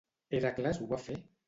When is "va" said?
0.95-1.03